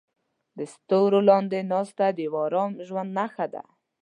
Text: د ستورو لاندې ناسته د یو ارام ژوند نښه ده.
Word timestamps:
د 0.57 0.59
ستورو 0.73 1.19
لاندې 1.29 1.59
ناسته 1.71 2.05
د 2.11 2.17
یو 2.27 2.35
ارام 2.45 2.71
ژوند 2.87 3.09
نښه 3.17 3.45
ده. 3.53 3.63